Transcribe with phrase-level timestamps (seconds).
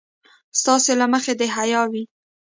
[0.59, 2.03] ستاسې له مخې د حيا وي.